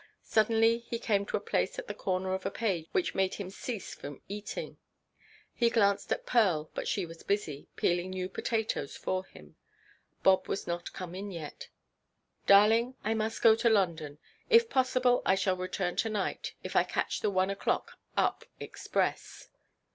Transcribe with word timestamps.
Suddenly 0.23 0.79
he 0.79 0.97
came 0.97 1.27
to 1.27 1.37
a 1.37 1.39
place 1.39 1.77
at 1.77 1.85
the 1.85 1.93
corner 1.93 2.33
of 2.33 2.43
a 2.43 2.49
page 2.49 2.87
which 2.91 3.13
made 3.13 3.35
him 3.35 3.51
cease 3.51 3.93
from 3.93 4.19
eating. 4.27 4.77
He 5.53 5.69
glanced 5.69 6.11
at 6.11 6.25
Pearl, 6.25 6.71
but 6.73 6.87
she 6.87 7.05
was 7.05 7.21
busy, 7.21 7.67
peeling 7.75 8.09
new 8.09 8.27
potatoes 8.27 8.97
for 8.97 9.25
him. 9.25 9.57
Bob 10.23 10.47
was 10.47 10.65
not 10.65 10.91
come 10.93 11.13
in 11.13 11.29
yet. 11.29 11.67
"Darling, 12.47 12.95
I 13.03 13.13
must 13.13 13.43
go 13.43 13.53
to 13.57 13.69
London. 13.69 14.17
If 14.49 14.71
possible 14.71 15.21
I 15.23 15.35
shall 15.35 15.55
return 15.55 15.95
to–night, 15.97 16.55
if 16.63 16.75
I 16.75 16.83
catch 16.83 17.19
the 17.21 17.29
one 17.29 17.49
oʼclock 17.49 17.89
up 18.17 18.43
express." 18.59 19.49